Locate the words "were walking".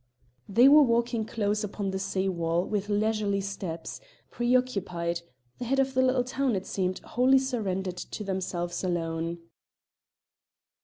0.67-1.25